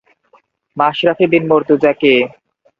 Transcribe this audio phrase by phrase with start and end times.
[0.77, 2.13] Mashrafe bin Mortaza কে?